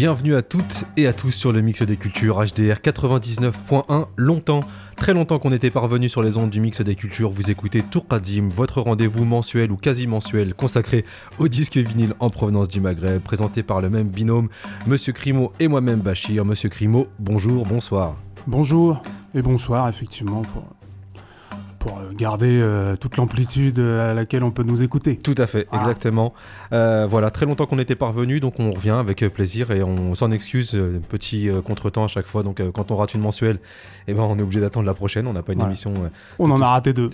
[0.00, 4.06] Bienvenue à toutes et à tous sur le mix des cultures HDR 99.1.
[4.16, 4.60] Longtemps,
[4.96, 7.28] très longtemps qu'on était parvenu sur les ondes du mix des cultures.
[7.28, 11.04] Vous écoutez Tourkadim, votre rendez-vous mensuel ou quasi mensuel consacré
[11.38, 14.48] au disque vinyle en provenance du Maghreb, présenté par le même binôme,
[14.86, 16.46] Monsieur Crimo et moi-même Bachir.
[16.46, 18.16] Monsieur Crimo, bonjour, bonsoir.
[18.46, 19.02] Bonjour
[19.34, 20.40] et bonsoir, effectivement,
[21.80, 25.16] pour euh, garder euh, toute l'amplitude à laquelle on peut nous écouter.
[25.16, 26.32] Tout à fait, exactement.
[26.72, 30.30] Euh, voilà, très longtemps qu'on était parvenu, donc on revient avec plaisir et on s'en
[30.30, 32.44] excuse, petit contretemps à chaque fois.
[32.44, 33.58] Donc quand on rate une mensuelle,
[34.06, 35.94] eh ben, on est obligé d'attendre la prochaine, on n'a pas une émission.
[36.38, 37.10] on en a raté deux.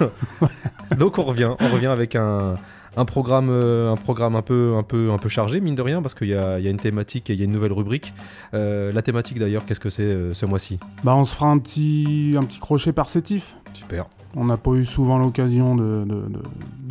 [0.98, 2.56] donc on revient, on revient avec un,
[2.98, 6.02] un programme, euh, un programme un peu, un peu, un peu chargé mine de rien
[6.02, 8.12] parce qu'il y, y a, une thématique et il y a une nouvelle rubrique.
[8.54, 10.80] Euh, la thématique d'ailleurs, qu'est-ce que c'est euh, ce mois-ci?
[11.04, 13.56] Bah, on se fera un petit, un petit crochet perceptif.
[13.72, 14.06] Super.
[14.34, 16.28] On n'a pas eu souvent l'occasion d'en de,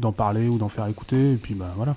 [0.02, 1.96] de, parler ou d'en faire écouter et puis bah voilà.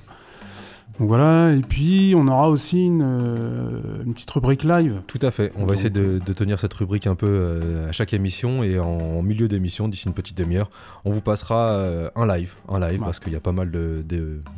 [0.98, 5.00] Donc voilà, et puis on aura aussi une, euh, petite rubrique live.
[5.06, 8.12] Tout à fait, on va essayer de, tenir cette rubrique un peu euh, à chaque
[8.12, 10.70] émission et en, milieu d'émission, d'ici une petite demi-heure,
[11.04, 13.70] on vous passera euh, un live, un live parce qu'il y a pas mal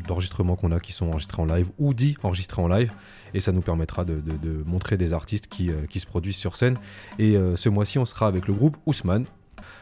[0.08, 2.90] d'enregistrements qu'on a qui sont enregistrés en live ou dits enregistrés en live
[3.34, 4.20] et ça nous permettra de,
[4.66, 6.76] montrer des artistes qui, qui, se produisent sur scène.
[7.18, 9.24] Et ce mois-ci, on sera avec le groupe Ousmane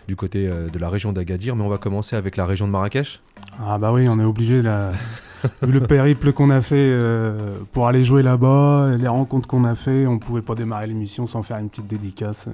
[0.06, 3.20] du côté de la région d'Agadir, mais on va commencer avec la région de Marrakech.
[3.60, 4.90] Ah bah oui, on est obligé là.
[5.62, 9.75] Vu le périple qu'on a fait euh, pour aller jouer là-bas, les rencontres qu'on a
[9.75, 12.48] fait, on pouvait pas démarrer l'émission sans faire une petite dédicace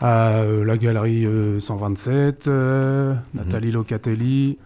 [0.00, 1.26] à euh, la galerie
[1.60, 3.74] 127, euh, Nathalie mhm.
[3.74, 4.58] Locatelli,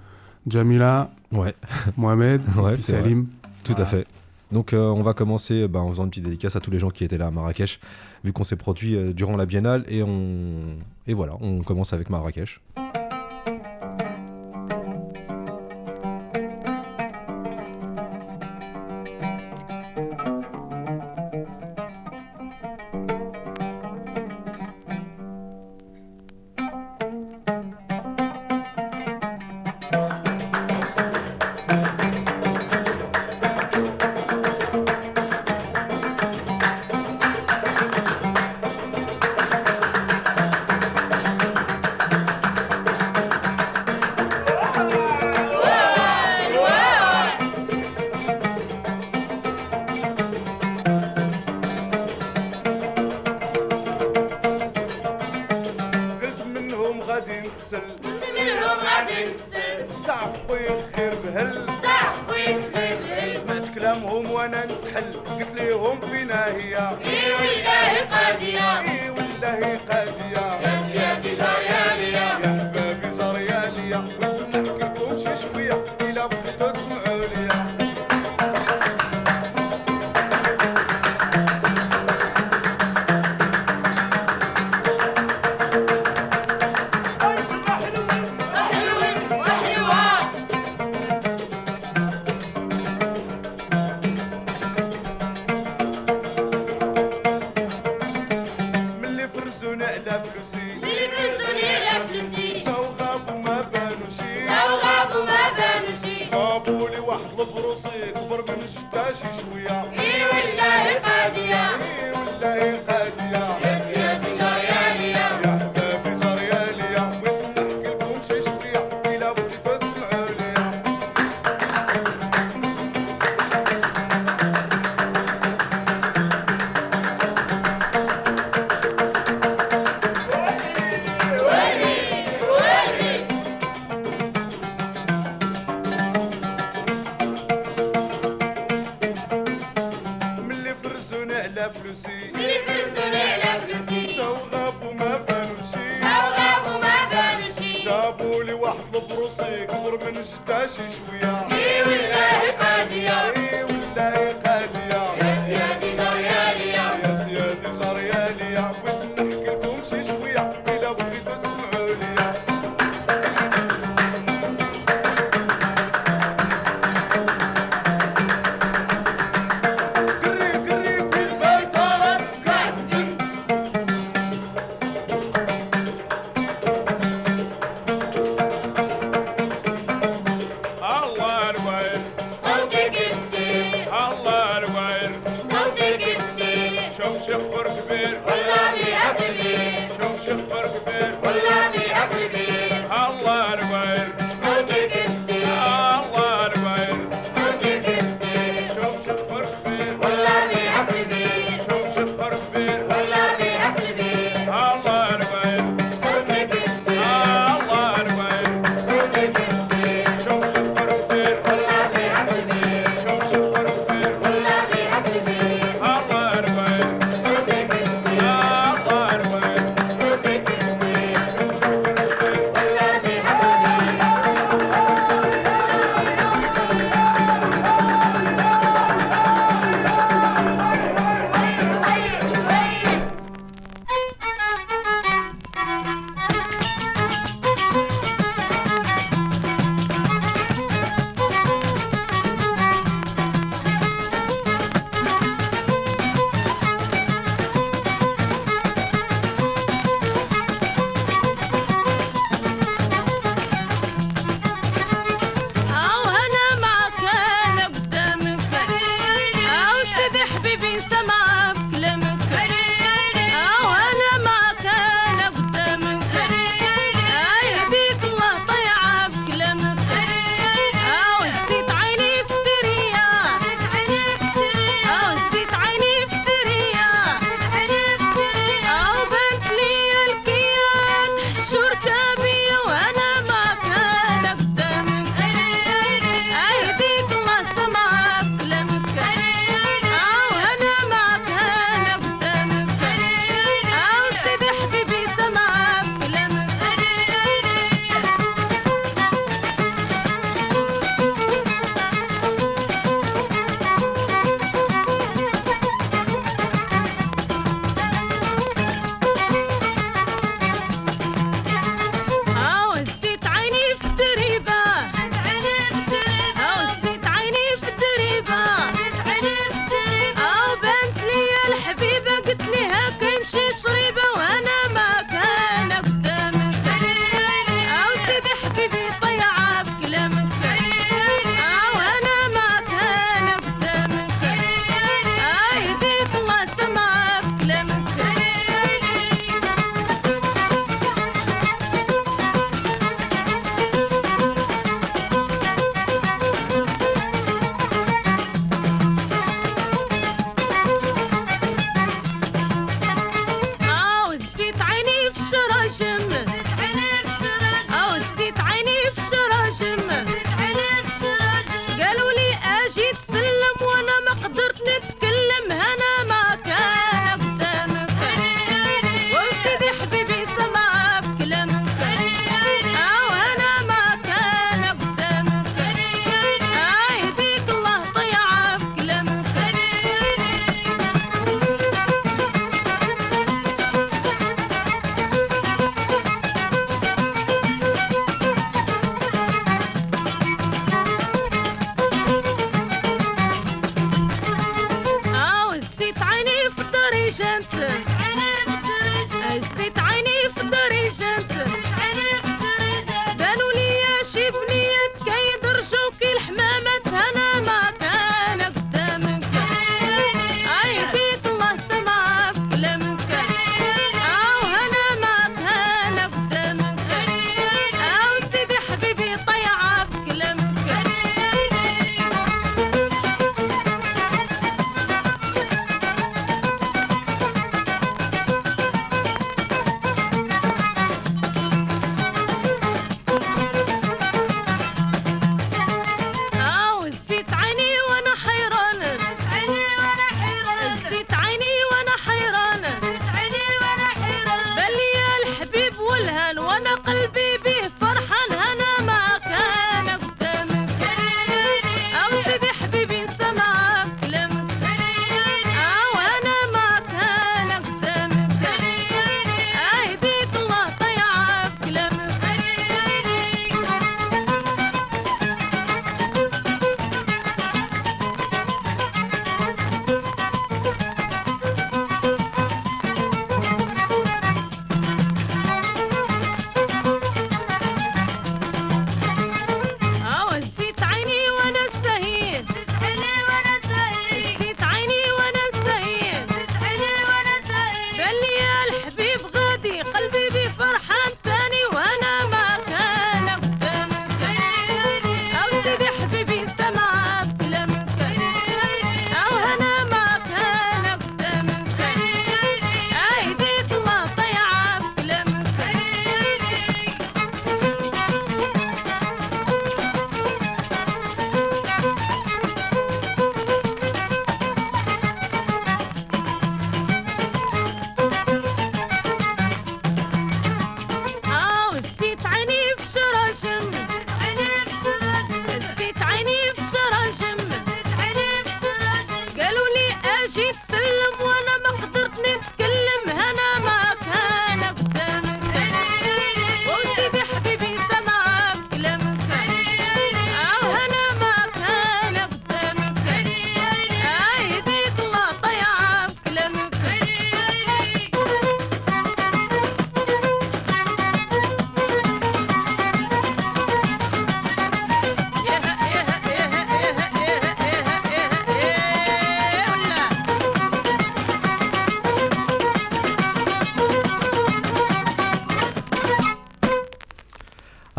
[0.47, 1.55] Jamila, ouais.
[1.97, 2.41] Mohamed,
[2.79, 3.27] Salim.
[3.65, 4.07] Tout à fait.
[4.53, 7.05] Donc on va commencer bah, en faisant une petite dédicace à tous les gens qui
[7.05, 7.81] étaient là à Marrakech,
[8.25, 10.77] vu qu'on s'est produit durant la biennale, et, on...
[11.07, 12.61] et voilà, on commence avec Marrakech.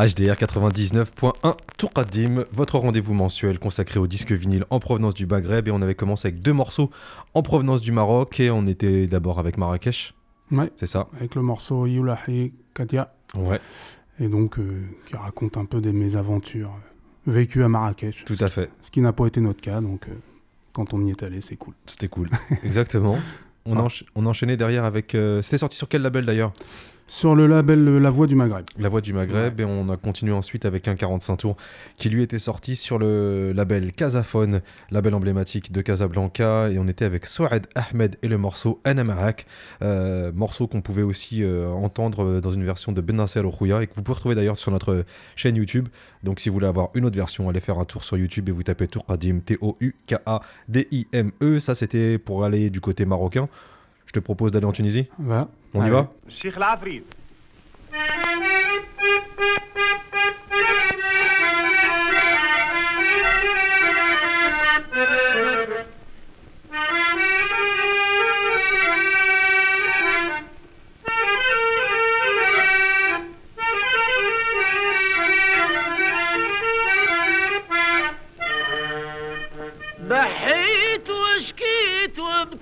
[0.08, 5.68] HDR 99.1 Tourkadim, votre rendez-vous mensuel consacré au disque vinyle en provenance du Maghreb.
[5.68, 6.90] Et on avait commencé avec deux morceaux
[7.34, 8.40] en provenance du Maroc.
[8.40, 10.14] Et on était d'abord avec Marrakech.
[10.52, 10.72] Ouais.
[10.78, 11.08] C'est ça.
[11.18, 13.14] Avec le morceau Yulahi Katia.
[13.36, 13.60] Ouais.
[14.20, 16.72] Et donc, euh, qui raconte un peu des mésaventures
[17.26, 18.24] vécues à Marrakech.
[18.26, 18.70] Tout à fait.
[18.82, 19.82] Ce qui n'a pas été notre cas.
[19.82, 20.14] Donc, euh,
[20.74, 21.74] quand on y est allé, c'est cool.
[21.86, 22.30] C'était cool.
[22.64, 23.18] Exactement.
[23.70, 23.82] On, Ah.
[23.88, 25.14] encha- on enchaînait derrière avec.
[25.14, 26.54] euh, C'était sorti sur quel label d'ailleurs?
[27.10, 28.66] Sur le label La Voix du Maghreb.
[28.78, 29.62] La Voix du Maghreb.
[29.62, 31.56] Et on a continué ensuite avec un 45 tours
[31.96, 34.62] qui lui était sorti sur le label Casaphone,
[34.92, 36.70] label emblématique de Casablanca.
[36.70, 39.46] Et on était avec Souad Ahmed et le morceau Anamarak,
[39.84, 43.88] euh, morceau qu'on pouvait aussi euh, entendre euh, dans une version de Benasser Rouya et
[43.88, 45.06] que vous pouvez retrouver d'ailleurs sur notre
[45.38, 45.88] chaîne YouTube.
[46.24, 48.52] Donc si vous voulez avoir une autre version, allez faire un tour sur YouTube et
[48.52, 51.32] vous tapez Tourkadim, T-O-U-K-A-D-I-M-E.
[51.42, 51.60] E.
[51.62, 53.48] Ça c'était pour aller du côté marocain.
[54.08, 55.08] Je te propose d'aller en Tunisie?
[55.20, 55.48] Va.
[55.74, 56.12] On y va?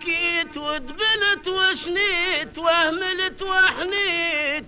[0.06, 4.66] وبكيت ودبلت وشنيت وأهملت وحنيت.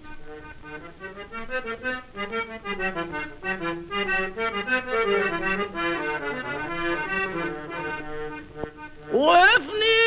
[9.14, 9.98] وفنيت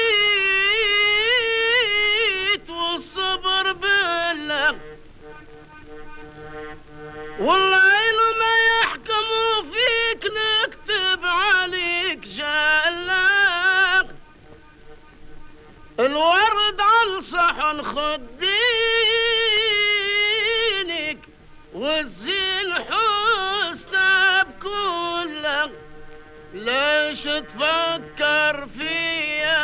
[2.71, 4.79] والصبر بالله.
[7.41, 11.80] والله ما يحكموا فيك نكتب عليك.
[16.01, 18.51] الورد على صحن خدينك
[21.75, 25.71] والزين حسنى بكله
[26.55, 29.60] ليش تفكر فيا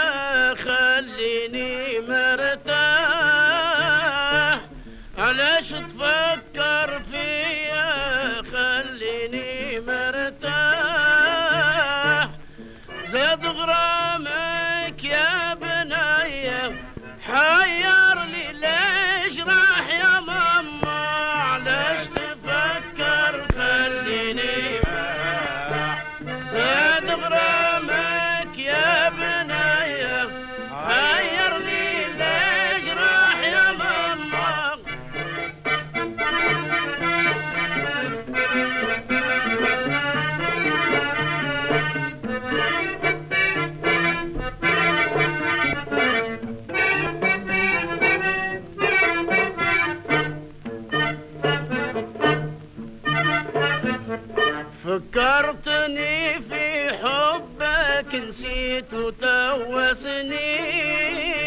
[55.17, 61.45] فكرتني في حبك نسيت وتوا سنين.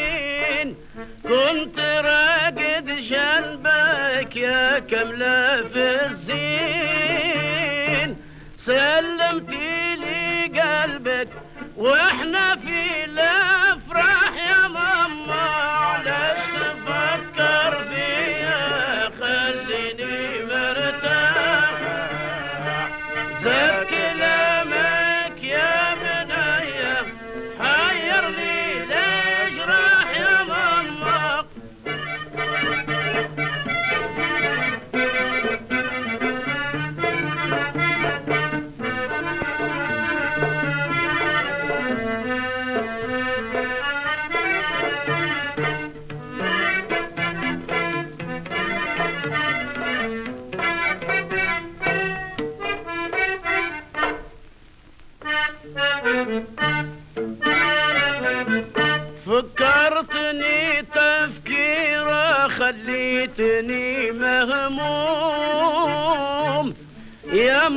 [1.23, 7.29] كنت راقد جنبك يا كملة في الزين.
[8.65, 11.27] سلمتي لي قلبك
[11.77, 13.68] وإحنا في الافراح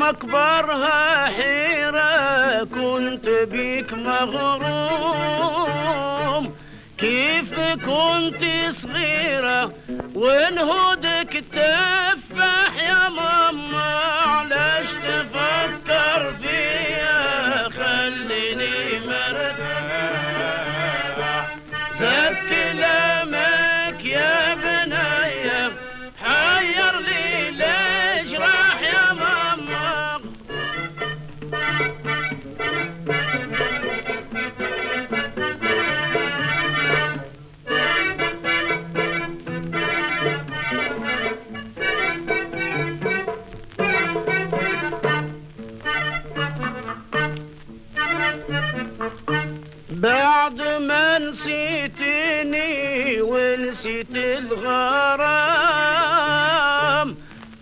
[0.02, 5.32] يا مكبرها حيرة كنت بيك مغروم.
[6.98, 8.44] كيف كنت
[8.82, 9.72] صغيرة
[10.14, 13.92] ونهودك تفاح يا ماما
[14.26, 16.91] علاش تفكر فيا
[53.82, 55.42] نسيت الغرام.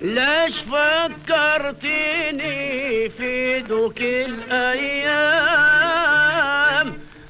[0.01, 2.39] ليش فكرتني
[3.09, 5.39] في دوك الأيام؟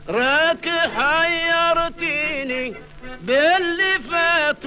[0.09, 2.75] راك حيرتني
[3.21, 4.65] باللي فات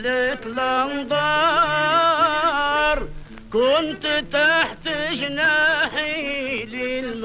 [0.00, 1.88] لك الأنظار
[3.52, 7.20] كنت تحت جناحي ليل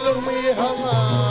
[0.08, 1.27] मालूम हमारा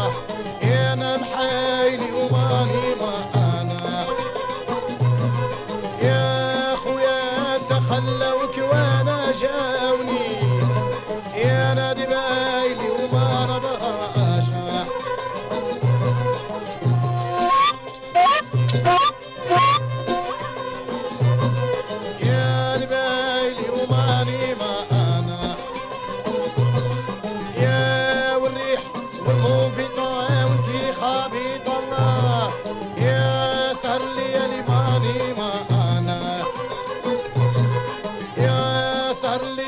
[39.39, 39.66] Charlie.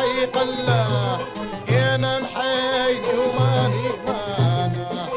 [0.00, 1.18] العيق الله
[1.68, 5.08] يا نمحيني وماني مانا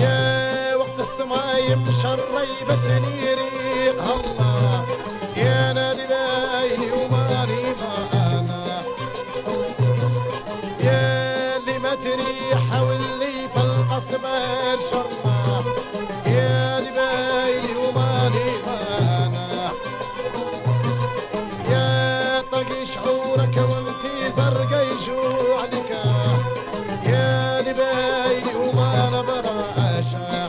[0.00, 4.84] يا وقت السماء مشريبتني ريق الله.
[5.36, 6.06] يا نادي
[6.92, 8.82] وماني مانا
[10.80, 14.24] يا اللي ما تريح واللي في القصب
[24.98, 25.90] الجوع لك
[27.06, 30.48] يا لبايلي وما أنا براشا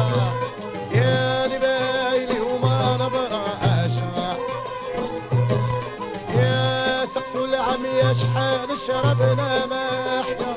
[8.90, 10.56] شربنا ما احنا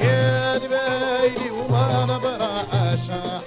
[0.00, 3.42] يا نبايلي وما نبرا اشا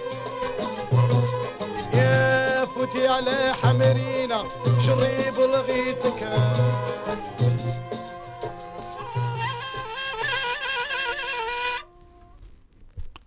[1.94, 4.44] يا فوتي على حمرينا
[4.86, 6.22] شريب لغيتك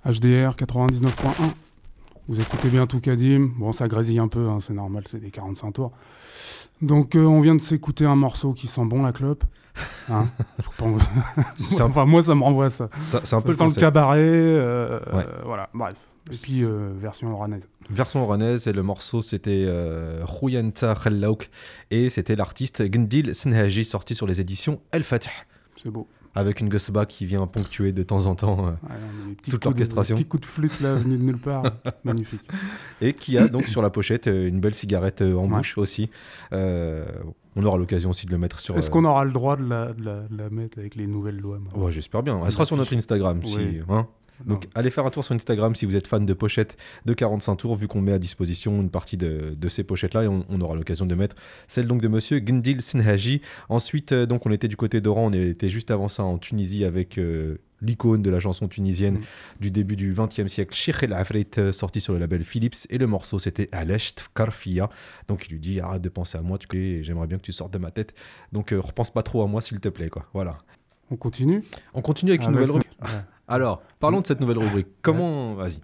[0.06, 1.52] HDR 99.1.
[2.28, 3.50] Vous écoutez bien tout Kadim.
[3.58, 5.92] Bon, ça grésille un peu, hein, c'est normal, c'est des 45 tours.
[6.81, 9.43] Donc, euh, on vient de s'écouter un morceau qui sent bon la clope.
[10.09, 10.27] Hein
[10.77, 11.01] pense-
[11.55, 12.89] C'est un- enfin, moi, ça me renvoie à ça.
[13.01, 13.79] Ça- C'est un Ça peu le sent le concept.
[13.81, 14.19] cabaret.
[14.21, 15.23] euh, Ouais.
[15.27, 15.95] euh, voilà, bref.
[16.31, 17.67] Et puis, euh, version oranaise.
[17.89, 21.51] Version oranaise et le morceau c'était euh, Khouyanta Khallaouk
[21.91, 25.29] et c'était l'artiste Gndil Senhaji sorti sur les éditions El Fatih
[25.77, 26.07] C'est beau.
[26.35, 30.15] Avec une gosba qui vient ponctuer de temps en temps euh, Ouais, Toute l'orchestration.
[30.15, 31.63] des Petits coups de flûte là, venus de nulle part.
[32.03, 32.41] Magnifique.
[33.01, 35.57] et qui a donc sur la pochette euh, une belle cigarette euh, en Ouais.
[35.57, 36.09] bouche aussi.
[36.53, 37.05] Euh,
[37.55, 38.77] on aura l'occasion aussi de le mettre sur.
[38.77, 41.07] Est-ce euh, qu'on aura le droit de la, de la- de la mettre avec les
[41.07, 42.39] nouvelles lois Ouais, J'espère bien.
[42.43, 43.41] Elle sera sur notre Instagram.
[43.43, 43.81] Si, Oui.
[43.89, 44.05] hein.
[44.45, 47.55] Donc allez faire un tour sur Instagram si vous êtes fan de pochettes de 45
[47.55, 50.61] tours, vu qu'on met à disposition une partie de, de ces pochettes-là et on, on
[50.61, 51.35] aura l'occasion de mettre
[51.67, 53.41] celle donc de Monsieur Gndil Sinhaji.
[53.69, 56.83] Ensuite, euh, donc on était du côté d'Oran, on était juste avant ça en Tunisie
[56.83, 59.23] avec euh, l'icône de la chanson tunisienne Mm.
[59.59, 62.97] du début du XXe siècle, Sheikh El Afrit, euh, sorti sur le label Philips et
[62.97, 64.89] le morceau c'était Alesh Tfkarfia.
[65.27, 67.73] Donc il lui dit arrête de penser à moi, tu j'aimerais bien que tu sortes
[67.73, 68.13] de ma tête.
[68.51, 70.25] Donc euh, repense pas trop à moi s'il te plaît quoi.
[70.33, 70.57] Voilà.
[71.11, 71.63] On continue
[71.93, 72.91] On continue avec une Avec- nouvelle rubrique.
[73.01, 73.21] Ouais.
[73.47, 74.87] Alors, parlons de cette nouvelle rubrique.
[75.01, 75.53] Comment.
[75.55, 75.79] Vas-y.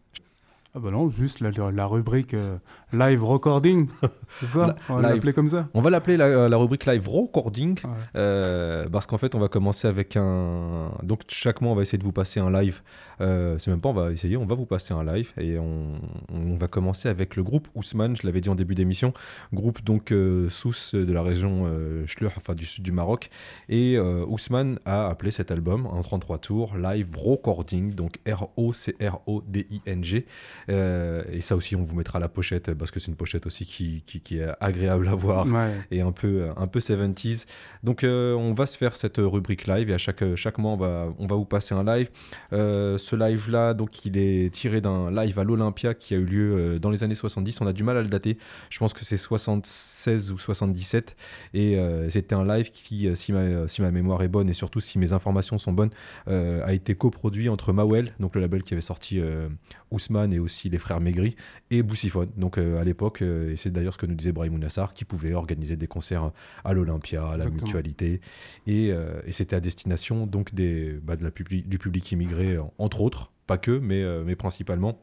[0.73, 2.57] Ah bah non, juste la, la rubrique euh,
[2.93, 3.89] live recording.
[4.39, 5.15] C'est ça On va live.
[5.15, 7.77] l'appeler comme ça On va l'appeler la, la rubrique live recording.
[7.84, 7.89] Ouais.
[8.15, 10.91] euh, parce qu'en fait, on va commencer avec un.
[11.03, 12.81] Donc, chaque mois, on va essayer de vous passer un live.
[13.19, 15.31] Euh, c'est même pas, on va essayer, on va vous passer un live.
[15.38, 15.99] Et on,
[16.34, 19.13] on va commencer avec le groupe Ousmane, je l'avais dit en début d'émission.
[19.53, 23.29] Groupe donc euh, Sousse de la région euh, Schlur, enfin du sud du Maroc.
[23.67, 30.25] Et euh, Ousmane a appelé cet album en 33 tours live recording, donc R-O-C-R-O-D-I-N-G.
[30.69, 33.65] Euh, et ça aussi, on vous mettra la pochette parce que c'est une pochette aussi
[33.65, 35.76] qui, qui- qui est agréable à voir Ouais.
[35.91, 37.45] et un peu, un peu 70s.
[37.84, 40.78] Donc euh, on va se faire cette rubrique live et à chaque, chaque mois on
[40.78, 42.10] va, on va vous passer un live.
[42.54, 46.26] Euh, ce live là, donc il est tiré d'un live à l'Olympia qui a eu
[46.26, 47.62] lieu euh, dans les années 70.
[47.62, 48.38] On a du mal à le dater.
[48.69, 51.15] Je pense que c'est 76 ou 77
[51.54, 54.54] et euh, c'était un live qui, euh, si ma, si ma mémoire est bonne et
[54.54, 55.91] surtout si mes informations sont bonnes,
[56.28, 59.47] euh, a été coproduit entre Mawel, donc le label qui avait sorti euh,
[59.91, 61.35] Ousmane et aussi les frères Maigri
[61.69, 62.29] et Boussiphone.
[62.37, 65.05] Donc euh, à l'époque, euh, et c'est d'ailleurs ce que nous disait Brahim Nassar, qui
[65.05, 66.31] pouvait organiser des concerts
[66.63, 67.65] à l'Olympia, à la Exactement.
[67.65, 68.21] Mutualité,
[68.67, 72.57] et, euh, et c'était à destination donc des, bah, de la publi- du public immigré,
[72.77, 74.99] entre autres, pas que, mais, mais principalement.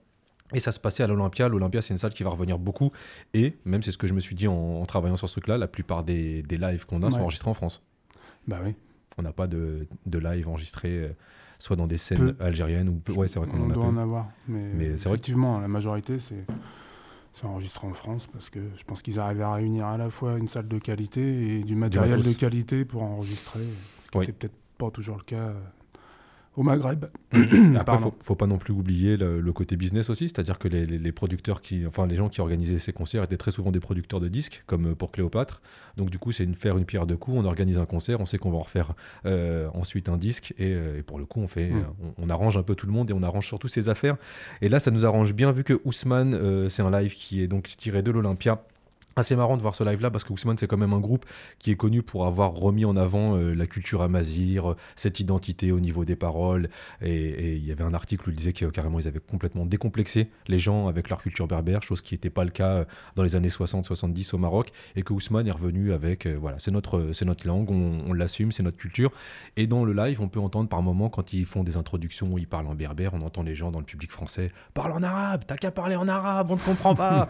[0.54, 1.48] Et ça se passait à l'Olympia.
[1.48, 2.90] L'Olympia, c'est une salle qui va revenir beaucoup.
[3.34, 5.58] Et même, c'est ce que je me suis dit en, en travaillant sur ce truc-là,
[5.58, 7.82] la plupart des, des lives qu'on a sont enregistrés en France.
[8.46, 8.74] Bah oui.
[9.18, 11.11] On n'a pas de, de live enregistré,
[11.59, 13.01] soit dans des scènes algériennes ou.
[13.14, 14.27] Ouais, c'est vrai qu'on on en a doit en avoir.
[14.49, 16.44] Mais, Mais c'est vrai que- effectivement, la majorité, c'est
[17.35, 20.38] c'est enregistré en France parce que je pense qu'ils arrivaient à réunir à la fois
[20.38, 23.61] une salle de qualité et du matériel de qualité pour enregistrer,
[24.05, 24.27] ce qui Oui.
[24.27, 25.55] n'était peut-être pas toujours le cas euh,
[26.56, 27.04] au Maghreb.
[27.32, 28.11] Après, Pardon.
[28.11, 30.98] faut, faut pas non plus oublier le, le côté business aussi, c'est-à-dire que les, les-
[30.98, 34.18] les producteurs qui, enfin les gens qui organisaient ces concerts étaient très souvent des producteurs
[34.20, 35.61] de disques, comme euh, pour Cléopâtre.
[35.96, 37.37] Donc du coup, c'est une faire une pierre deux coups.
[37.38, 38.94] On organise un concert, on sait qu'on va en refaire
[39.26, 41.84] euh, ensuite un disque, et, euh, et pour le coup, on fait, Mm.
[42.18, 44.16] on, on arrange un peu tout le monde et on arrange surtout ses affaires.
[44.62, 47.46] Et là, ça nous arrange bien vu que Ousmane, euh, c'est un live qui est
[47.48, 48.62] donc tiré de l'Olympia.
[49.18, 51.26] Assez marrant de voir ce live là parce que Ousmane c'est quand même un groupe
[51.59, 55.72] qui est connu pour avoir remis en avant euh, la culture amazir, euh, cette identité
[55.72, 56.70] au niveau des paroles
[57.02, 59.66] et, il y avait un article où il disait que euh, carrément ils avaient complètement
[59.66, 62.85] décomplexé les gens avec leur culture berbère, chose qui n'était pas le cas
[63.16, 67.11] dans les années 60-70 au Maroc et que Ousmane est revenu avec voilà c'est notre
[67.12, 69.11] c'est notre langue, on, on l'assume, c'est notre culture
[69.57, 72.46] et dans le live on peut entendre par moments quand ils font des introductions ils
[72.46, 75.57] parlent en berbère, on entend les gens dans le public français parle en arabe, t'as
[75.57, 77.28] qu'à parler en arabe, on ne comprend pas.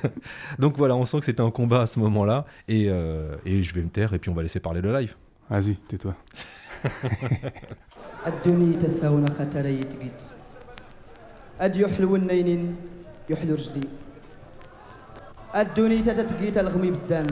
[0.60, 3.73] Donc voilà, on sent que c'était un combat à ce moment-là et, euh, et je
[3.75, 5.15] vais me taire et puis on va laisser parler le live.
[5.49, 6.15] Vas-y, tais-toi.
[8.27, 10.23] الدنيا تساونا خطر يتقيت
[11.61, 12.75] أد يحلو النينين
[13.29, 13.83] يحلو رجلي
[15.55, 17.27] الدنيا تتقيت الغمي بدان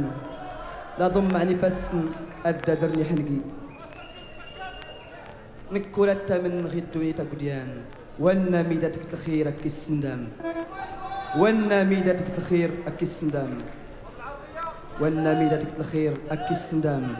[0.99, 2.05] لا ضم عني فسن
[2.45, 3.39] أبدا درني حنقي
[5.71, 7.69] نكولة من غي الدنيا تقديان
[8.19, 10.27] وانا ميدتك الخير أكي السندام
[11.37, 13.57] وانا ميدتك الخير أكي السندام
[15.00, 17.16] وأنا ميدتك الخير أكي السندام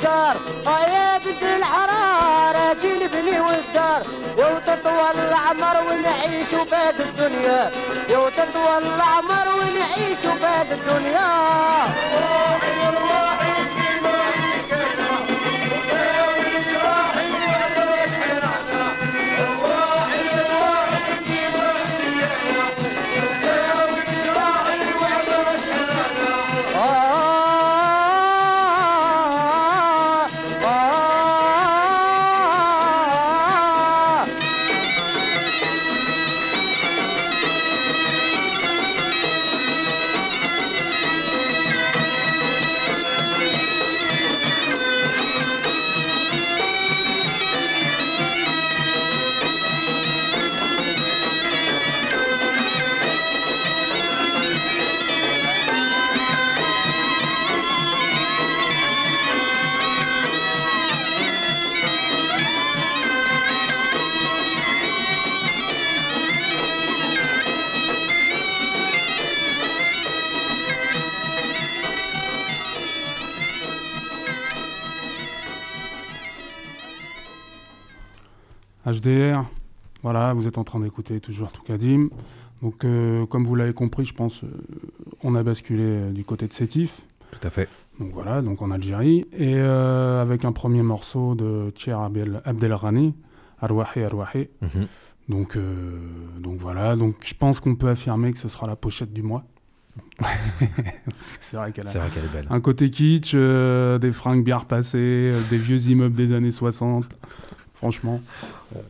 [0.00, 0.36] الدار
[0.66, 4.02] يا طيب بنت الحرارة جينبني والدار.
[4.38, 7.70] يو تطول العمر ونعيش بهذه الدنيا.
[8.08, 11.30] يو تطول العمر ونعيش بهذه الدنيا.
[80.50, 82.08] Êtes en train d'écouter toujours Toukadim.
[82.62, 84.48] Donc, euh, comme vous l'avez compris, je pense, euh,
[85.22, 87.02] on a basculé euh, du côté de Sétif.
[87.30, 87.68] Tout à fait.
[87.98, 89.26] Donc voilà, donc en Algérie.
[89.32, 93.14] Et euh, avec un premier morceau de Tcher Abdel, Abdelrani,
[93.60, 94.48] Arwahi Arwahi.
[94.60, 94.86] Mhm.
[95.28, 95.56] Donc,
[96.40, 99.44] donc voilà, donc je pense qu'on peut affirmer que ce sera la pochette du mois.
[100.18, 102.46] Parce que c'est vrai qu'elle a vrai est belle.
[102.50, 107.16] un côté kitsch, des fringues bien repassées, des vieux immeubles des années 60.
[107.80, 108.20] Franchement,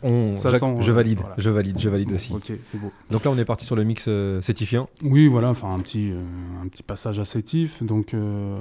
[0.03, 1.35] On- Ça je, sent, je euh, valide, voilà.
[1.39, 2.33] je valide, je valide aussi.
[2.35, 2.91] ok, c'est beau.
[3.11, 4.89] Donc là, on est parti sur le mix euh, sétifien.
[5.05, 6.21] Oui, voilà, enfin un petit, euh,
[6.63, 7.83] un petit passage assétif.
[7.83, 8.59] Donc, euh,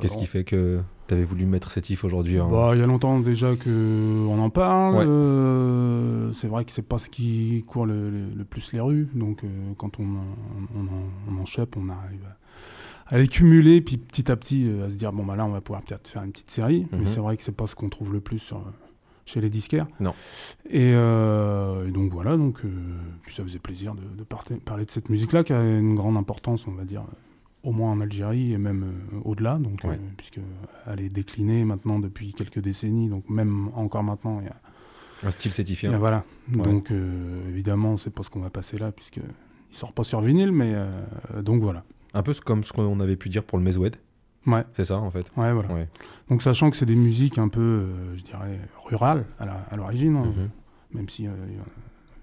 [0.00, 2.86] Qu'est-ce qui fait que tu avais voulu mettre sétif aujourd'hui hein Bah, il y a
[2.86, 4.96] longtemps déjà que on en parle.
[4.96, 5.04] Ouais.
[5.06, 9.08] euh, c'est vrai que c'est pas ce qui court le, le- le plus les rues.
[9.14, 10.88] Donc, euh, quand on, en-
[11.36, 12.24] on, en, chope, on arrive
[13.08, 15.44] à, à les cumuler, puis petit à petit euh, à se dire bon bah là,
[15.44, 16.86] on va pouvoir peut-être faire une petite série.
[16.92, 17.00] Mhm.
[17.00, 18.64] Mais c'est vrai que c'est pas ce qu'on trouve le plus sur-
[19.26, 19.88] chez les disquaires.
[20.00, 20.14] Non.
[20.70, 22.68] Et, euh, et donc voilà, donc euh,
[23.22, 26.72] puis ça faisait plaisir de, parler de cette musique-là qui a une grande importance, on
[26.72, 27.02] va dire,
[27.64, 29.98] au moins en Algérie et même euh, au-delà, donc Ouais.
[30.16, 30.38] puisque
[30.86, 34.56] elle est déclinée maintenant depuis quelques décennies, donc même encore maintenant, il y a,
[35.24, 35.98] Un style sétifien.
[35.98, 36.24] voilà.
[36.54, 36.62] Ouais.
[36.62, 36.92] Donc
[37.48, 40.74] évidemment, c'est pas ce qu'on va passer là, puisque il sort pas sur vinyle, mais
[41.42, 41.82] donc voilà.
[42.14, 43.96] Un peu comme ce qu'on avait pu dire pour le Mezoued.
[44.46, 45.26] Ouais, C'est ça, en fait.
[45.36, 45.72] ouais, voilà.
[45.72, 45.88] Ouais.
[46.30, 50.24] Donc sachant que c'est des musiques un peu, euh, je dirais, rurales à l'origine, hein,
[50.36, 50.50] Mhm.
[50.92, 51.30] même si, euh,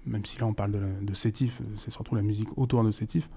[0.06, 2.82] même si là on parle de, la- de Sétif, euh, c'est surtout la musique autour
[2.84, 3.28] de Sétif.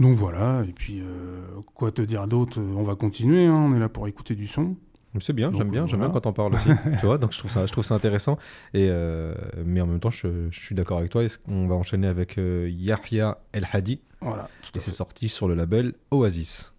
[0.00, 1.40] Donc voilà, et puis euh,
[1.74, 2.60] quoi te dire d'autre?
[2.60, 4.76] On va continuer, hein, on est là pour écouter du son.
[5.20, 6.68] C'est bien, j'aime bien, j'aime bien quand on parle aussi.
[7.00, 8.38] tu vois, donc je trouve ça, je trouve ça intéressant.
[8.74, 9.34] Et euh,
[9.64, 11.22] mais en même temps, je, je suis d'accord avec toi.
[11.44, 14.00] Qu'on va enchaîner avec euh, Yahya El Hadi?
[14.20, 16.72] Voilà, tout et c'est sorti sur le label Oasis.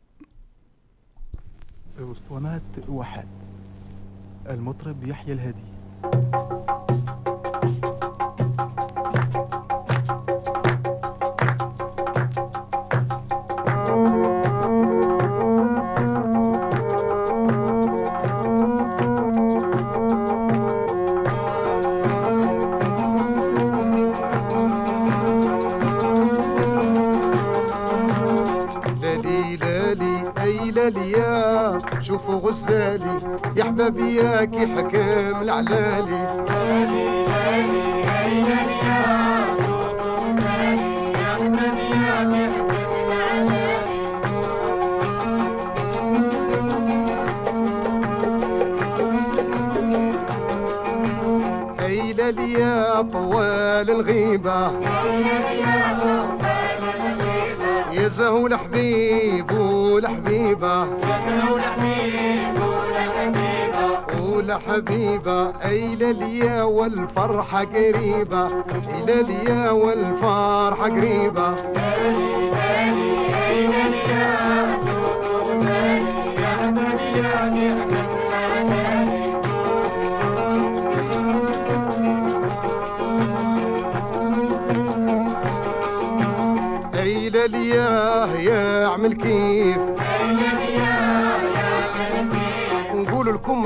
[2.02, 3.28] أسطوانات واحد.
[4.50, 5.70] المطرب يحيى الهادي.
[33.80, 36.23] بابياك حكام العلالي.
[52.19, 54.71] هيا طوال الغيبة.
[57.91, 60.77] يا زهو الحبيب والحبيبة.
[60.80, 61.78] يا زهو الحبيب
[64.58, 68.47] حبيبة أي لليا والفرحة قريبة؟
[69.04, 71.56] إلى ليا والفرحة قريبة.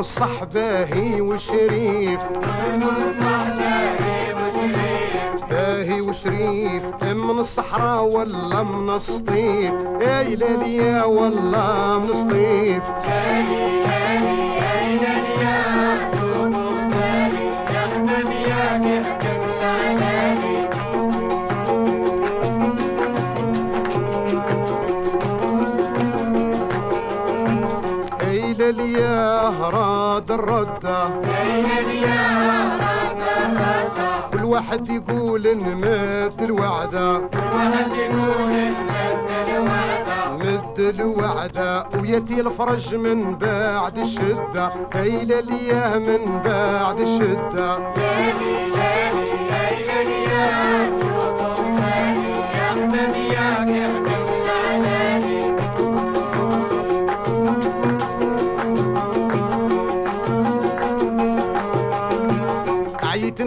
[0.04, 2.22] والصحبة باهي وشريف.
[2.22, 5.44] من الصحبة وشريف.
[5.50, 12.84] باهي وشريف من الصحراء ولا من السطيف يا ليليا ولا من السطيف
[34.34, 37.22] كل واحد يقول إن مد الوعدة
[40.40, 47.78] مد الوعدة وياتي الفرج من بعد الشدة اي ليليا من بعد الشدة
[49.34, 51.03] عيت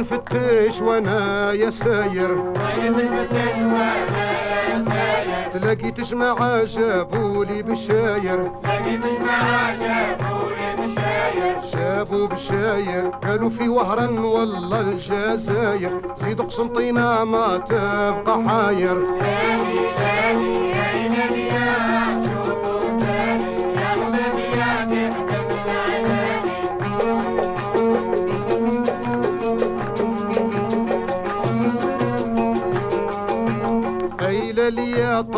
[0.07, 2.53] نفتش وأنا يا ساير.
[5.53, 8.51] تلاقي تجمع جابولي بالشاير.
[11.73, 13.07] جابوا بالشاير.
[13.25, 18.97] قالوا في وهران والله الجزاير زيدوا قسنطينة ما تبقى حاير.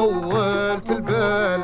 [0.09, 1.61] طولت البال.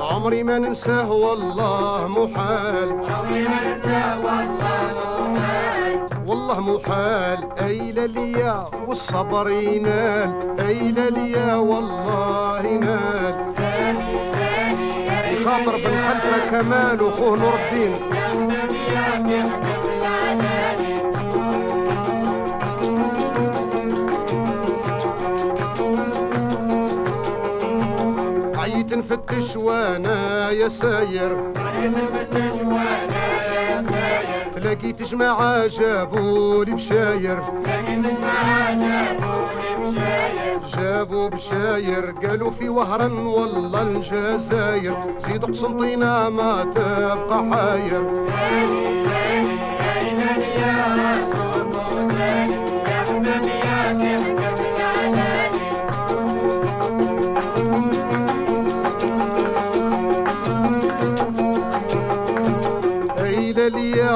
[0.00, 2.88] عمري ما ننساه والله محال.
[6.26, 7.38] والله محال.
[7.62, 10.30] أيلا ليا والصبر ينال.
[10.60, 13.34] أيلا ليا والله ينال.
[15.44, 17.92] خاطر بن خلفه كمال وخوه نور الدين
[29.10, 31.52] عيت نفتش وأنا يا ساير.
[34.52, 37.42] تلاقيت جماعة جابولي بشاير.
[40.74, 48.02] جابوا بشاير قالوا في وهران والله الجزاير زيدوا قسنطينة ما تبقى حاير.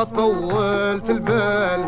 [0.04, 1.80] يا طولت البال.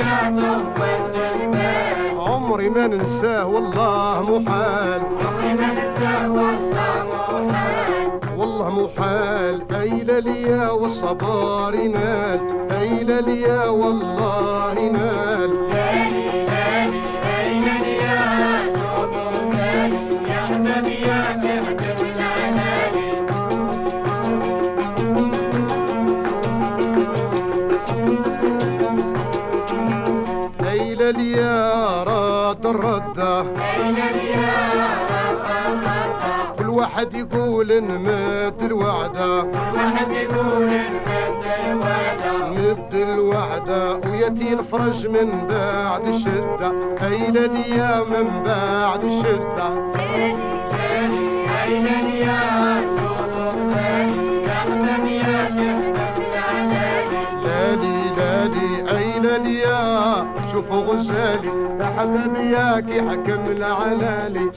[0.00, 5.00] يا طولت البال عمري ما ننساه والله محال.
[5.26, 8.20] عمري ما ننساه والله محال.
[8.38, 15.50] والله محال أي ليا والصبار ينال أي ليا والله ينال
[36.96, 39.44] واحد يقول نمت الوعدة.
[39.74, 42.48] واحد يقول نمت الوعدة.
[42.48, 46.72] نمت الوعدة وياتي الفرج من بعد الشدة.
[47.00, 49.68] هاي لليا من بعد الشدة.
[49.96, 50.34] هاي
[59.46, 61.52] يا شوفوا غزالي.
[61.80, 64.50] يا حبيبي ياك يحكم العلالي.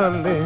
[0.00, 0.39] ಕಲೆ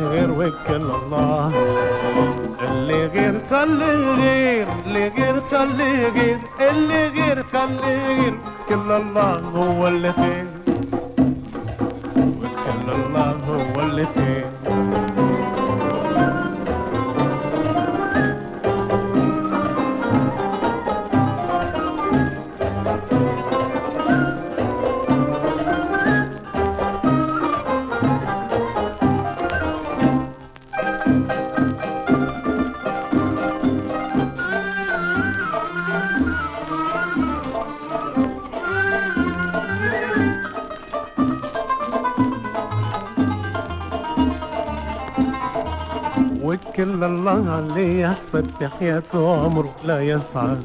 [48.64, 50.62] في حياته عمره لا يسعد.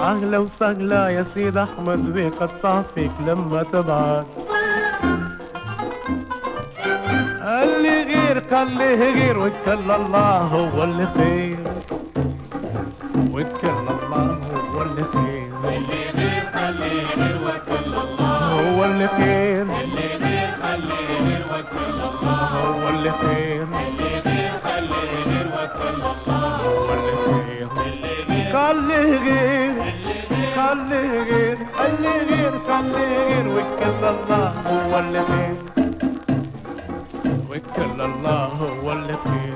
[0.00, 4.26] أهلا وسهلا يا سيد أحمد بيقطع فيك لما تبعد.
[7.62, 11.58] اللي غير خليه غير وكل الله هو اللي خير.
[13.32, 14.38] وكل الله
[14.74, 15.52] هو اللي خير.
[15.64, 19.62] اللي غير خليه غير وكل الله هو اللي خير.
[19.62, 23.62] اللي غير خليه غير وكل الله هو اللي خير.
[23.62, 24.35] اللي غير
[28.52, 29.76] خليه غير
[30.56, 35.56] خليه غير اللي غير خليه غير وكل الله هو اللي خير
[37.50, 38.44] وكل الله
[38.82, 39.54] هو اللي خير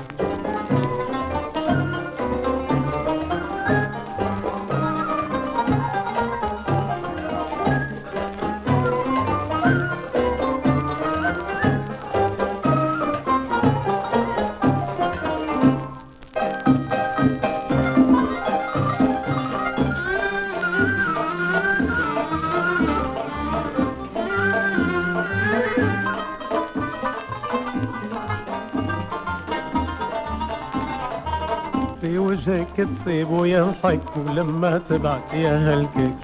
[32.79, 36.15] وجهك تصيب ويضحك ولما تبعت يا هالكيك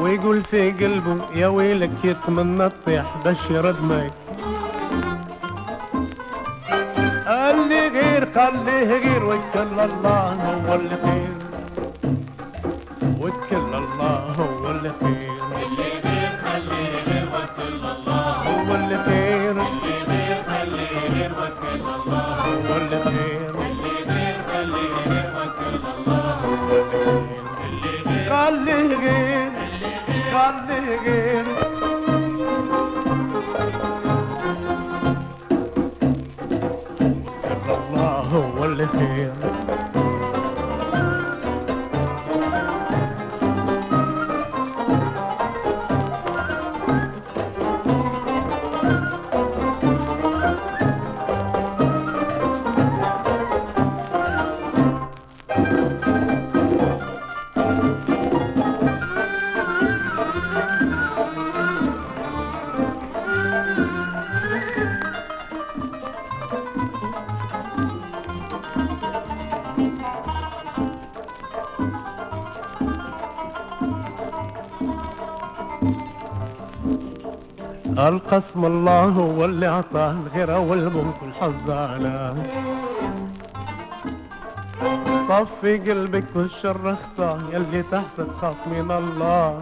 [0.00, 4.12] ويقول في قلبه يا ويلك يتمنى تطيح بشر دمك
[7.26, 10.32] قال لي غير قال لي غير وكل الله
[10.68, 11.34] هو اللي خير
[13.20, 19.96] وكل الله هو اللي خير اللي غير خليه غير وكل الله هو اللي خير اللي
[20.08, 23.33] غير خليه غير وكل الله هو اللي خير
[30.44, 31.73] varlığım
[77.98, 82.34] القسم الله هو اللي عطاه الغيرة والملك والحظ على
[85.28, 89.60] صفي قلبك والشر اخطاه يلي تحسد خاف من الله.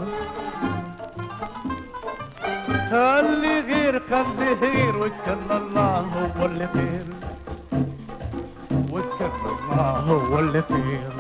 [2.91, 5.99] خلي غير خلي غير وكل الله
[6.41, 7.05] هو اللي خير
[8.93, 11.13] وكل الله هو اللي خير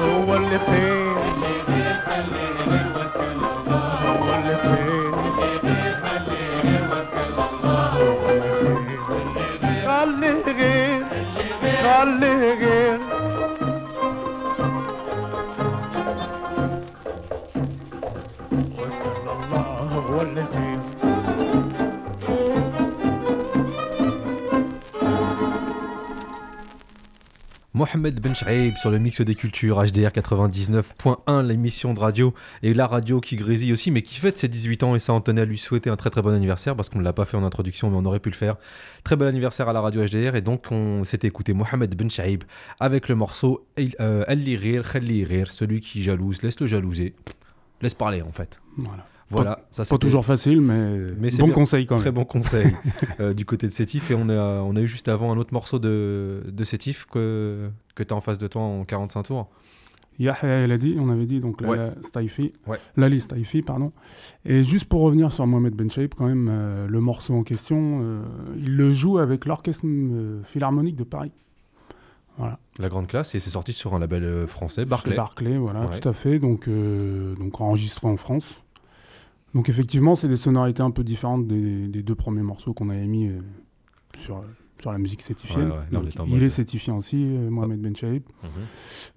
[0.00, 1.09] هو اللي خير
[27.80, 32.86] Mohamed Ben Shaib sur le mix des cultures HDR 99.1, l'émission de radio et la
[32.86, 35.44] radio qui grésille aussi, mais qui fête ses 18 ans et ça en tenait à
[35.46, 37.88] lui souhaiter un très très bon anniversaire parce qu'on ne l'a pas fait en introduction,
[37.88, 38.58] mais on aurait pu le faire.
[39.02, 42.44] Très bel anniversaire à la radio HDR et donc on s'était écouté Mohamed Ben Shaib
[42.80, 47.14] avec le morceau euh, Ali Rir, Khalli Rir, celui qui jalouse, laisse le jalouser,
[47.80, 48.60] laisse parler en fait.
[48.76, 49.06] Voilà.
[49.30, 51.54] Voilà, ça Pas c'était- toujours facile, mais, Mais c'est bon bien.
[51.54, 52.02] conseil quand même.
[52.02, 52.66] Très bon conseil
[53.20, 54.10] euh, du côté de Sétif.
[54.10, 57.68] Et on a, on a eu juste avant un autre morceau de, de Sétif que,
[57.94, 59.48] que tu as en face de toi en 45 tours.
[60.18, 61.76] Yahya El Hadi, on avait dit, donc Ouais.
[61.76, 62.52] Lala Staifi.
[62.66, 62.76] Ouais.
[62.96, 63.92] Lali Staifi, pardon.
[64.44, 68.00] Et juste pour revenir sur Mohamed Ben Shaib, quand même, euh, le morceau en question,
[68.02, 68.22] euh,
[68.58, 69.86] il le joue avec l'Orchestre
[70.44, 71.32] Philharmonique de Paris.
[72.36, 72.58] Voilà.
[72.78, 73.34] La grande classe.
[73.34, 75.14] Et c'est sorti sur un label français, Barclay.
[75.14, 76.00] Barclay, voilà, Ouais.
[76.00, 76.38] tout à fait.
[76.38, 78.62] Donc, euh, donc enregistré en France.
[79.54, 83.06] Donc effectivement, c'est des sonorités un peu différentes des, des deux premiers morceaux qu'on avait
[83.06, 83.40] mis euh,
[84.18, 84.42] sur,
[84.80, 85.70] sur la musique sétifienne.
[85.70, 88.22] Ouais, ouais, Donc, il est sétifié aussi, euh, Mohamed Ben Shaib.
[88.44, 88.48] Mhm.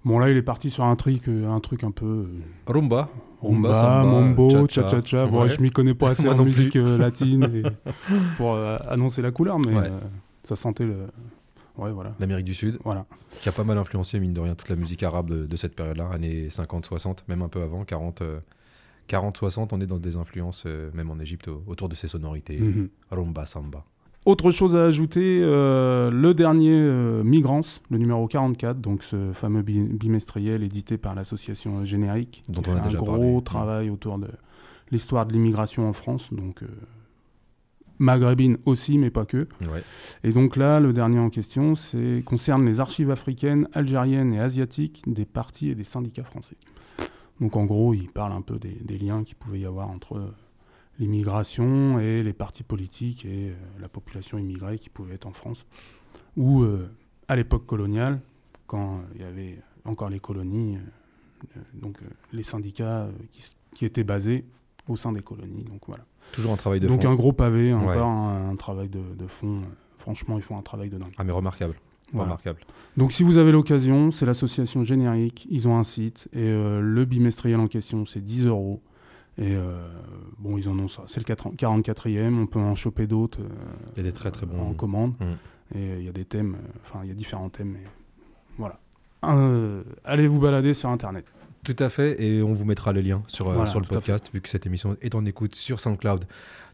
[0.04, 2.26] Bon là, il est parti sur un truc, euh, un truc un peu
[2.66, 3.08] Rumba.
[3.40, 4.88] rumba, samba, mambo, cha-cha.
[4.88, 5.26] cha-cha-cha.
[5.26, 5.48] Bon, Ouais.
[5.48, 7.62] je m'y connais pas assez en musique latine et-
[8.36, 9.74] pour annoncer la couleur, mais
[10.42, 11.06] ça sentait le.
[11.76, 12.14] Ouais, voilà.
[12.20, 13.04] L'Amérique du Sud, Voilà.
[13.40, 15.74] qui a pas mal influencé, mine de rien, toute la musique arabe de, de cette
[15.74, 18.22] période-là, années 50-60, même un peu avant, 40.
[18.22, 18.38] euh,
[19.08, 22.58] 40-60, on est dans des influences, euh, même en Égypte, au- autour de ces sonorités.
[22.58, 22.88] Mhm.
[23.10, 23.84] Rumba, samba.
[24.26, 29.60] Autre chose à ajouter, euh, le dernier euh, Migrance, le numéro 44, donc ce fameux
[29.60, 33.16] bi- bimestriel édité par l'association euh, Générique, Dont qui on a fait un déjà gros
[33.18, 33.44] parlé.
[33.44, 34.28] travail autour de
[34.90, 36.66] l'histoire de l'immigration en France, donc euh,
[37.98, 39.46] maghrébine aussi, mais pas que.
[39.60, 39.82] Ouais.
[40.24, 45.02] Et donc là, le dernier en question, c'est concerne les archives africaines, algériennes et asiatiques
[45.06, 46.56] des partis et des syndicats français.
[47.40, 50.16] Donc en gros, il parle un peu des, des liens qu'il pouvait y avoir entre
[50.16, 50.34] euh,
[50.98, 55.66] l'immigration et les partis politiques et euh, la population immigrée qui pouvait être en France.
[56.36, 56.88] Ou euh,
[57.28, 58.20] à l'époque coloniale,
[58.66, 60.78] quand il y avait encore les colonies,
[61.74, 61.98] donc
[62.32, 63.08] les syndicats
[63.74, 64.44] qui, étaient basés
[64.88, 65.64] au sein des colonies.
[65.64, 66.04] Donc voilà.
[66.32, 67.10] Toujours un travail de donc fond.
[67.10, 67.80] un gros pavé, Ouais.
[67.80, 69.62] encore un, un travail de, de fond.
[69.98, 71.12] Franchement, ils font un travail de dingue.
[71.18, 71.74] Ah, mais remarquable.
[72.12, 72.26] Voilà.
[72.26, 72.60] Remarquable.
[72.96, 77.04] Donc si vous avez l'occasion, c'est l'association Générique, ils ont un site et euh, le
[77.04, 78.80] bimestriel en question c'est 10 euros.
[79.36, 79.88] Et euh,
[80.38, 81.02] bon, ils en ont ça.
[81.08, 83.48] C'est le 4 44e, on peut en choper d'autres euh,
[83.96, 84.60] Il y a des très très bons.
[84.60, 85.14] en commande.
[85.18, 85.76] Mm.
[85.76, 87.72] Et il y a des thèmes, enfin il y a différents thèmes.
[87.72, 87.84] Mais
[88.58, 88.78] voilà.
[90.04, 91.24] Allez vous balader sur internet.
[91.64, 94.42] Tout à fait, et on vous mettra le lien sur, Voilà, sur le podcast, vu
[94.42, 96.26] que cette émission est en écoute sur SoundCloud.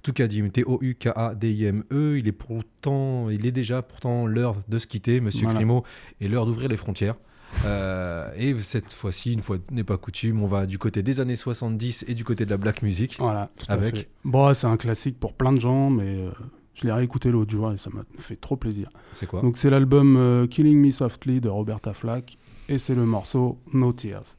[0.02, 1.84] Toukadim, T-O-U-K-A-D-I-M-E.
[1.92, 2.18] E.
[2.18, 5.58] Il est pourtant, il est déjà pourtant l'heure de se quitter, Monsieur Voilà.
[5.58, 5.84] Grimaud,
[6.20, 7.16] et l'heure d'ouvrir les frontières.
[7.64, 11.34] Euh, et cette fois-ci, une fois n'est pas coutume, on va du côté des années
[11.36, 13.16] 70 et du côté de la black music.
[13.18, 14.08] Voilà, tout à Avec fait.
[14.24, 16.30] Bon, c'est un classique pour plein de gens, mais euh,
[16.74, 18.88] je l'ai réécouté l'autre jour et ça m'a fait trop plaisir.
[19.14, 19.42] C'est quoi?
[19.42, 22.38] Donc c'est l'album euh, Killing Me Softly de Roberta Flack
[22.68, 24.36] et c'est le morceau No Tears.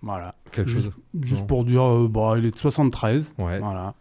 [0.00, 0.34] Voilà.
[0.50, 0.92] Quelque Juste- chose?
[1.20, 1.46] Juste Non.
[1.46, 3.34] pour dire, bah, il est de 73.
[3.38, 3.58] Ouais.
[3.58, 3.94] Voilà.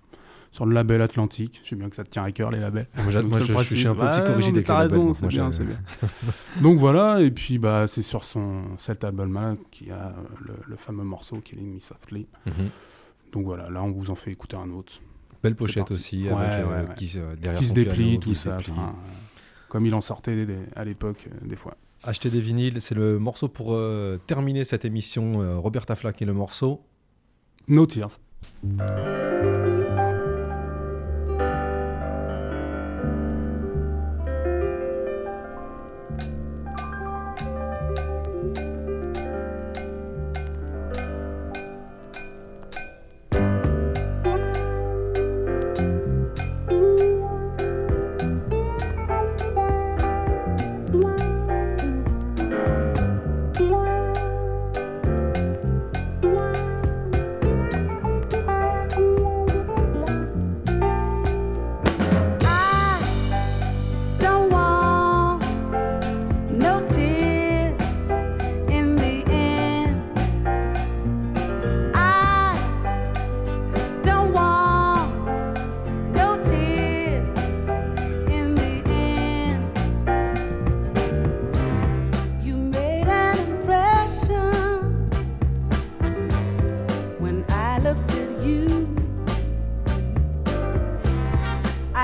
[0.55, 1.59] Sur le label Atlantique.
[1.65, 2.87] Je sais bien que ça te tient à cœur, les labels.
[2.95, 5.77] Moi, Donc, moi, je suis un peu psychorigide avec raison, c'est bien, c'est bien.
[6.61, 10.75] Donc voilà, et puis bah, c'est sur son, cet album-là qu'il y a le, le
[10.77, 12.25] fameux morceau Killing Me Softly.
[12.45, 12.53] Mhm.
[13.33, 14.93] Donc voilà, là on vous en fait écouter un autre.
[15.43, 18.29] Belle pochette aussi, Ouais, avec, euh, ouais, qui, se- derrière qui se déplie, piano, tout
[18.29, 18.55] qui ça.
[18.55, 18.71] déplie.
[18.71, 19.11] enfin, euh,
[19.67, 21.75] comme il en sortait des- à l'époque, euh, des fois.
[22.05, 25.41] Acheter des vinyles, c'est le morceau pour euh, terminer cette émission.
[25.41, 26.81] euh, Roberta Flack et le morceau.
[27.67, 28.19] No Tears.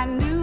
[0.02, 0.41] I knew